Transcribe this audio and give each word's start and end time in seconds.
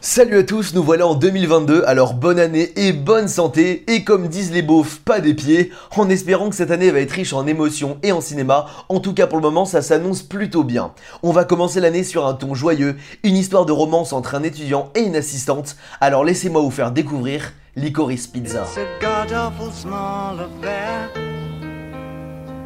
Salut 0.00 0.38
à 0.38 0.42
tous, 0.44 0.74
nous 0.74 0.82
voilà 0.84 1.08
en 1.08 1.16
2022, 1.16 1.82
alors 1.84 2.14
bonne 2.14 2.38
année 2.38 2.70
et 2.76 2.92
bonne 2.92 3.26
santé, 3.26 3.84
et 3.88 4.04
comme 4.04 4.28
disent 4.28 4.52
les 4.52 4.62
beaufs, 4.62 5.00
pas 5.00 5.18
des 5.18 5.34
pieds, 5.34 5.72
en 5.96 6.08
espérant 6.08 6.48
que 6.50 6.54
cette 6.54 6.70
année 6.70 6.92
va 6.92 7.00
être 7.00 7.10
riche 7.10 7.32
en 7.32 7.48
émotions 7.48 7.98
et 8.04 8.12
en 8.12 8.20
cinéma, 8.20 8.66
en 8.88 9.00
tout 9.00 9.12
cas 9.12 9.26
pour 9.26 9.38
le 9.38 9.42
moment 9.42 9.64
ça 9.64 9.82
s'annonce 9.82 10.22
plutôt 10.22 10.62
bien. 10.62 10.92
On 11.24 11.32
va 11.32 11.44
commencer 11.44 11.80
l'année 11.80 12.04
sur 12.04 12.26
un 12.26 12.34
ton 12.34 12.54
joyeux, 12.54 12.96
une 13.24 13.36
histoire 13.36 13.66
de 13.66 13.72
romance 13.72 14.12
entre 14.12 14.36
un 14.36 14.44
étudiant 14.44 14.90
et 14.94 15.00
une 15.00 15.16
assistante, 15.16 15.76
alors 16.00 16.22
laissez-moi 16.24 16.62
vous 16.62 16.70
faire 16.70 16.92
découvrir 16.92 17.52
Licorice 17.74 18.28
Pizza. 18.28 18.62
It's 18.62 18.78
a 18.78 18.86
god 19.00 19.32
awful 19.32 19.72
small 19.72 20.38
affair 20.38 21.10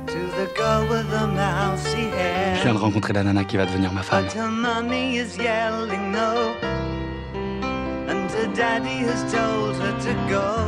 to 0.06 0.18
the 0.36 0.54
girl 0.54 0.82
with 0.90 1.08
the 1.10 1.26
mousy 1.28 2.10
hair. 2.14 2.56
Je 2.56 2.62
viens 2.64 2.74
de 2.74 2.78
rencontrer 2.78 3.14
la 3.14 3.24
nana 3.24 3.44
qui 3.44 3.56
va 3.56 3.64
devenir 3.64 3.90
ma 3.94 4.02
femme. 4.02 4.26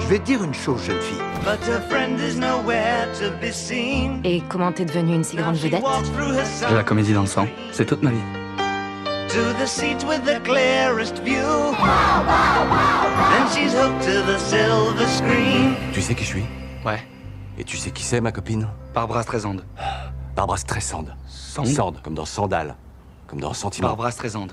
Je 0.01 0.07
vais 0.09 0.19
te 0.19 0.25
dire 0.25 0.43
une 0.43 0.55
chose, 0.55 0.85
jeune 0.85 1.01
fille. 1.01 1.19
But 1.45 1.61
her 1.67 1.81
friend 1.89 2.19
is 2.19 2.39
nowhere 2.39 3.09
to 3.19 3.31
be 3.41 3.53
seen. 3.53 4.21
Et 4.25 4.43
comment 4.49 4.73
t'es 4.73 4.85
devenue 4.85 5.15
une 5.15 5.25
si 5.25 5.37
grande 5.37 5.57
vedette 5.57 5.83
walks 5.83 6.11
through 6.13 6.35
her 6.35 6.45
J'ai 6.69 6.75
la 6.75 6.83
comédie 6.83 7.13
dans 7.13 7.23
le 7.23 7.27
sang. 7.27 7.47
C'est 7.73 7.85
toute 7.85 8.03
ma 8.03 8.11
vie. 8.11 8.45
to 9.35 9.53
the 9.59 9.67
seat 9.67 10.05
with 10.05 10.25
the 10.25 10.39
clearest 10.45 11.19
view. 11.25 11.75
Then 13.33 13.49
she's 13.53 13.75
hooked 13.75 14.03
to 14.03 14.23
the 14.23 14.39
silver 14.39 15.07
screen. 15.09 15.75
Tu 15.93 16.01
sais 16.01 16.15
qui 16.15 16.23
je 16.23 16.29
suis? 16.29 16.45
Ouais. 16.85 17.01
Et 17.59 17.65
tu 17.65 17.77
sais 17.77 17.91
qui 17.91 18.05
c'est, 18.05 18.21
ma 18.21 18.31
copine? 18.31 18.69
Barbara 18.95 19.23
Streisand. 19.25 19.57
Barbara 20.37 20.57
Streisand. 20.57 21.07
Sand 21.27 21.67
Sand, 21.67 22.01
comme 22.03 22.15
dans 22.15 22.25
Sandal. 22.25 22.77
Comme 23.27 23.41
dans 23.41 23.55
Sentiment. 23.55 23.89
Barbara 23.89 24.13
Streisand. 24.13 24.49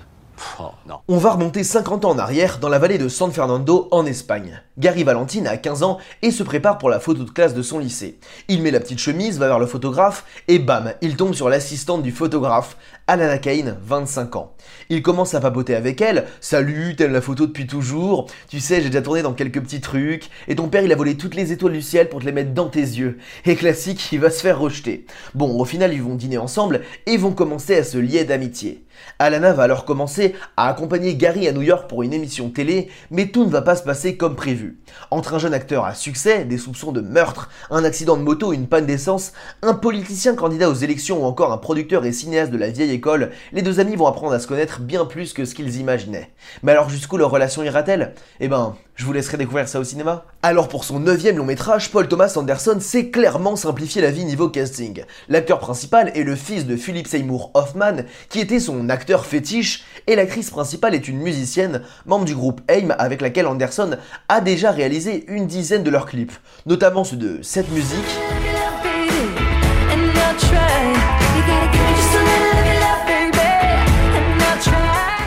Oh. 0.59 0.71
On 1.07 1.17
va 1.17 1.31
remonter 1.31 1.63
50 1.63 2.05
ans 2.05 2.11
en 2.11 2.19
arrière 2.19 2.59
dans 2.59 2.69
la 2.69 2.79
vallée 2.79 2.97
de 2.97 3.09
San 3.09 3.31
Fernando 3.31 3.87
en 3.91 4.05
Espagne. 4.05 4.61
Gary 4.81 5.03
Valentine 5.03 5.45
a 5.45 5.57
15 5.57 5.83
ans 5.83 5.99
et 6.23 6.31
se 6.31 6.41
prépare 6.41 6.79
pour 6.79 6.89
la 6.89 6.99
photo 6.99 7.23
de 7.23 7.29
classe 7.29 7.53
de 7.53 7.61
son 7.61 7.77
lycée. 7.77 8.17
Il 8.47 8.63
met 8.63 8.71
la 8.71 8.79
petite 8.79 8.97
chemise, 8.97 9.37
va 9.37 9.45
vers 9.45 9.59
le 9.59 9.67
photographe 9.67 10.25
et 10.47 10.57
bam, 10.57 10.93
il 11.01 11.15
tombe 11.15 11.35
sur 11.35 11.49
l'assistante 11.49 12.01
du 12.01 12.11
photographe, 12.11 12.77
Alana 13.05 13.37
Kane, 13.37 13.77
25 13.83 14.37
ans. 14.37 14.55
Il 14.89 15.03
commence 15.03 15.35
à 15.35 15.39
papoter 15.39 15.75
avec 15.75 16.01
elle. 16.01 16.25
Salut, 16.39 16.95
t'aimes 16.95 17.13
la 17.13 17.21
photo 17.21 17.45
depuis 17.45 17.67
toujours. 17.67 18.27
Tu 18.49 18.59
sais, 18.59 18.81
j'ai 18.81 18.89
déjà 18.89 19.01
tourné 19.03 19.21
dans 19.21 19.33
quelques 19.33 19.61
petits 19.61 19.81
trucs. 19.81 20.29
Et 20.47 20.55
ton 20.55 20.67
père, 20.67 20.83
il 20.83 20.91
a 20.91 20.95
volé 20.95 21.15
toutes 21.15 21.35
les 21.35 21.51
étoiles 21.51 21.73
du 21.73 21.81
ciel 21.81 22.09
pour 22.09 22.21
te 22.21 22.25
les 22.25 22.31
mettre 22.31 22.53
dans 22.53 22.69
tes 22.69 22.79
yeux. 22.79 23.19
Et 23.45 23.55
classique, 23.55 24.11
il 24.11 24.19
va 24.19 24.31
se 24.31 24.41
faire 24.41 24.59
rejeter. 24.59 25.05
Bon, 25.35 25.59
au 25.59 25.65
final, 25.65 25.93
ils 25.93 26.01
vont 26.01 26.15
dîner 26.15 26.37
ensemble 26.37 26.81
et 27.05 27.17
vont 27.17 27.33
commencer 27.33 27.75
à 27.75 27.83
se 27.83 27.97
lier 27.97 28.23
d'amitié. 28.23 28.85
Alana 29.19 29.53
va 29.53 29.63
alors 29.63 29.85
commencer 29.85 30.35
à 30.57 30.69
accompagner 30.69 31.15
Gary 31.15 31.47
à 31.47 31.51
New 31.51 31.61
York 31.61 31.89
pour 31.89 32.03
une 32.03 32.13
émission 32.13 32.49
télé, 32.49 32.89
mais 33.09 33.27
tout 33.27 33.45
ne 33.45 33.49
va 33.49 33.61
pas 33.61 33.75
se 33.75 33.83
passer 33.83 34.17
comme 34.17 34.35
prévu. 34.35 34.70
Entre 35.09 35.33
un 35.33 35.39
jeune 35.39 35.53
acteur 35.53 35.85
à 35.85 35.93
succès, 35.93 36.45
des 36.45 36.57
soupçons 36.57 36.91
de 36.91 37.01
meurtre, 37.01 37.49
un 37.69 37.83
accident 37.83 38.17
de 38.17 38.23
moto, 38.23 38.53
une 38.53 38.67
panne 38.67 38.85
d'essence, 38.85 39.33
un 39.61 39.73
politicien 39.73 40.35
candidat 40.35 40.69
aux 40.69 40.73
élections 40.73 41.23
ou 41.23 41.25
encore 41.25 41.51
un 41.51 41.57
producteur 41.57 42.05
et 42.05 42.11
cinéaste 42.11 42.51
de 42.51 42.57
la 42.57 42.69
vieille 42.69 42.91
école, 42.91 43.31
les 43.51 43.61
deux 43.61 43.79
amis 43.79 43.95
vont 43.95 44.07
apprendre 44.07 44.33
à 44.33 44.39
se 44.39 44.47
connaître 44.47 44.79
bien 44.79 45.05
plus 45.05 45.33
que 45.33 45.45
ce 45.45 45.55
qu'ils 45.55 45.77
imaginaient. 45.77 46.31
Mais 46.63 46.71
alors 46.71 46.89
jusqu'où 46.89 47.17
leur 47.17 47.31
relation 47.31 47.63
ira-t-elle? 47.63 48.13
Eh 48.39 48.47
ben, 48.47 48.75
je 48.95 49.05
vous 49.05 49.13
laisserai 49.13 49.37
découvrir 49.37 49.67
ça 49.67 49.79
au 49.79 49.83
cinéma. 49.83 50.25
Alors 50.43 50.67
pour 50.67 50.83
son 50.83 50.99
neuvième 50.99 51.37
long 51.37 51.45
métrage, 51.45 51.91
Paul 51.91 52.07
Thomas 52.07 52.33
Anderson 52.35 52.77
s'est 52.79 53.09
clairement 53.09 53.55
simplifié 53.55 54.01
la 54.01 54.11
vie 54.11 54.25
niveau 54.25 54.49
casting. 54.49 55.03
L'acteur 55.29 55.59
principal 55.59 56.11
est 56.15 56.23
le 56.23 56.35
fils 56.35 56.65
de 56.65 56.75
Philip 56.75 57.07
Seymour 57.07 57.51
Hoffman, 57.53 58.03
qui 58.29 58.39
était 58.39 58.59
son 58.59 58.89
acteur 58.89 59.25
fétiche, 59.25 59.83
et 60.07 60.15
l'actrice 60.15 60.49
principale 60.49 60.95
est 60.95 61.07
une 61.07 61.19
musicienne, 61.19 61.81
membre 62.05 62.25
du 62.25 62.35
groupe 62.35 62.61
AIM 62.67 62.93
avec 62.97 63.21
laquelle 63.21 63.47
Anderson 63.47 63.97
a 64.29 64.41
déjà 64.41 64.71
réalisé 64.71 65.25
une 65.27 65.47
dizaine 65.47 65.83
de 65.83 65.89
leurs 65.89 66.05
clips, 66.05 66.33
notamment 66.65 67.03
ceux 67.03 67.17
de 67.17 67.39
cette 67.41 67.71
musique, 67.71 67.97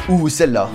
ou 0.09 0.29
celle-là. 0.29 0.69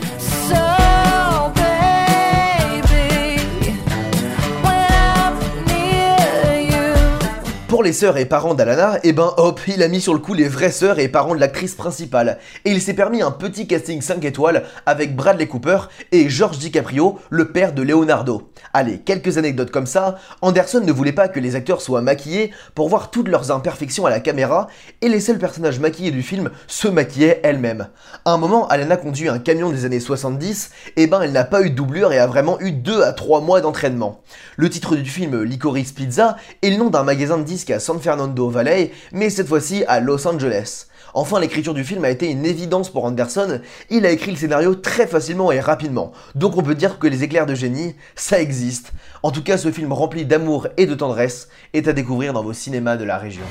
Pour 7.80 7.86
les 7.86 7.94
sœurs 7.94 8.18
et 8.18 8.26
parents 8.26 8.56
d'Alana, 8.56 9.00
eh 9.04 9.14
ben 9.14 9.34
hop, 9.38 9.62
il 9.68 9.82
a 9.84 9.88
mis 9.88 10.02
sur 10.02 10.14
le 10.14 10.20
coup 10.20 10.34
les 10.34 10.50
vraies 10.50 10.70
sœurs 10.70 11.00
et 11.00 11.08
parents 11.08 11.34
de 11.34 11.40
l'actrice 11.40 11.76
principale. 11.76 12.38
Et 12.66 12.72
il 12.72 12.82
s'est 12.82 12.94
permis 12.94 13.22
un 13.22 13.32
petit 13.32 13.68
casting 13.68 14.02
5 14.02 14.26
étoiles 14.26 14.66
avec 14.86 15.16
Bradley 15.16 15.48
Cooper 15.48 15.84
et 16.12 16.28
George 16.28 16.58
DiCaprio, 16.58 17.18
le 17.30 17.54
père 17.54 17.72
de 17.72 17.82
Leonardo. 17.82 18.52
Allez, 18.74 18.98
quelques 18.98 19.38
anecdotes 19.38 19.72
comme 19.72 19.86
ça, 19.86 20.18
Anderson 20.42 20.82
ne 20.84 20.92
voulait 20.92 21.14
pas 21.14 21.30
que 21.30 21.40
les 21.40 21.56
acteurs 21.56 21.82
soient 21.82 22.02
maquillés 22.02 22.52
pour 22.76 22.90
voir 22.90 23.12
toutes 23.12 23.30
leurs 23.30 23.50
imperfections 23.50 24.06
à 24.06 24.10
la 24.10 24.20
caméra, 24.20 24.68
et 25.00 25.08
les 25.08 25.22
seuls 25.22 25.40
personnages 25.40 25.80
maquillés 25.80 26.12
du 26.12 26.22
film 26.22 26.50
se 26.68 26.90
maquillaient 26.90 27.40
elles-mêmes. 27.44 27.88
À 28.26 28.34
un 28.34 28.38
moment, 28.38 28.68
Alana 28.68 28.98
conduit 28.98 29.30
un 29.30 29.40
camion 29.40 29.70
des 29.70 29.86
années 29.86 30.02
70, 30.02 30.72
et 30.98 31.08
ben 31.08 31.22
elle 31.22 31.32
n'a 31.32 31.46
pas 31.46 31.62
eu 31.62 31.70
de 31.70 31.76
doublure 31.76 32.12
et 32.12 32.20
a 32.20 32.28
vraiment 32.28 32.60
eu 32.60 32.74
2 32.74 33.04
à 33.04 33.14
3 33.14 33.40
mois 33.40 33.62
d'entraînement. 33.62 34.20
Le 34.58 34.70
titre 34.70 34.98
du 34.98 35.10
film 35.10 35.44
Licorice 35.44 35.94
Pizza 35.94 36.36
est 36.62 36.72
le 36.72 36.76
nom 36.76 36.90
d'un 36.90 37.04
magasin 37.04 37.38
de 37.38 37.44
disques 37.44 37.69
à 37.72 37.80
San 37.80 38.00
Fernando 38.00 38.50
Valley, 38.50 38.92
mais 39.12 39.30
cette 39.30 39.48
fois-ci 39.48 39.84
à 39.88 40.00
Los 40.00 40.28
Angeles. 40.28 40.86
Enfin, 41.14 41.40
l'écriture 41.40 41.74
du 41.74 41.84
film 41.84 42.06
a 42.06 42.10
été 42.10 42.30
une 42.30 42.46
évidence 42.46 42.90
pour 42.90 43.06
Anderson, 43.06 43.62
il 43.90 44.06
a 44.06 44.12
écrit 44.12 44.32
le 44.32 44.38
scénario 44.38 44.76
très 44.76 45.08
facilement 45.08 45.52
et 45.52 45.60
rapidement, 45.60 46.12
donc 46.36 46.58
on 46.58 46.64
peut 46.64 46.76
dire 46.76 47.00
que 47.00 47.08
les 47.08 47.24
éclairs 47.24 47.46
de 47.46 47.56
génie, 47.56 47.96
ça 48.16 48.40
existe. 48.40 48.92
En 49.24 49.32
tout 49.32 49.44
cas, 49.44 49.58
ce 49.58 49.72
film 49.72 49.92
rempli 49.92 50.26
d'amour 50.26 50.68
et 50.78 50.86
de 50.86 50.96
tendresse 50.96 51.50
est 51.74 51.88
à 51.88 51.94
découvrir 51.94 52.34
dans 52.34 52.44
vos 52.44 52.54
cinémas 52.54 52.98
de 52.98 53.06
la 53.06 53.18
région. 53.18 53.46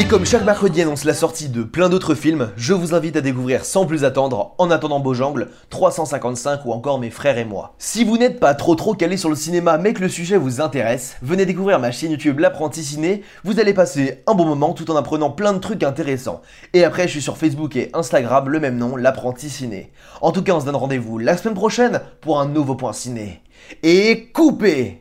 Et 0.00 0.06
comme 0.06 0.24
chaque 0.24 0.46
mercredi 0.46 0.80
annonce 0.80 1.04
la 1.04 1.12
sortie 1.12 1.50
de 1.50 1.62
plein 1.62 1.90
d'autres 1.90 2.14
films, 2.14 2.52
je 2.56 2.72
vous 2.72 2.94
invite 2.94 3.16
à 3.16 3.20
découvrir 3.20 3.66
sans 3.66 3.84
plus 3.84 4.02
attendre 4.02 4.54
En 4.56 4.70
attendant 4.70 4.98
Beaujangle, 4.98 5.50
355 5.68 6.64
ou 6.64 6.72
encore 6.72 6.98
Mes 6.98 7.10
frères 7.10 7.36
et 7.36 7.44
moi. 7.44 7.74
Si 7.78 8.02
vous 8.02 8.16
n'êtes 8.16 8.40
pas 8.40 8.54
trop 8.54 8.74
trop 8.76 8.94
calé 8.94 9.18
sur 9.18 9.28
le 9.28 9.36
cinéma 9.36 9.76
mais 9.76 9.92
que 9.92 10.00
le 10.00 10.08
sujet 10.08 10.38
vous 10.38 10.62
intéresse, 10.62 11.16
venez 11.20 11.44
découvrir 11.44 11.78
ma 11.78 11.92
chaîne 11.92 12.12
YouTube 12.12 12.38
L'apprenti 12.38 12.82
ciné, 12.82 13.22
vous 13.44 13.60
allez 13.60 13.74
passer 13.74 14.22
un 14.26 14.32
bon 14.32 14.46
moment 14.46 14.72
tout 14.72 14.90
en 14.90 14.96
apprenant 14.96 15.28
plein 15.28 15.52
de 15.52 15.58
trucs 15.58 15.82
intéressants. 15.82 16.40
Et 16.72 16.82
après 16.82 17.06
je 17.06 17.12
suis 17.12 17.20
sur 17.20 17.36
Facebook 17.36 17.76
et 17.76 17.90
Instagram, 17.92 18.48
le 18.48 18.58
même 18.58 18.78
nom, 18.78 18.96
L'apprenti 18.96 19.50
ciné. 19.50 19.92
En 20.22 20.32
tout 20.32 20.42
cas 20.42 20.54
on 20.54 20.60
se 20.60 20.64
donne 20.64 20.76
rendez-vous 20.76 21.18
la 21.18 21.36
semaine 21.36 21.52
prochaine 21.52 22.00
pour 22.22 22.40
un 22.40 22.48
nouveau 22.48 22.74
point 22.74 22.94
ciné. 22.94 23.42
Et 23.82 24.30
coupez 24.32 24.99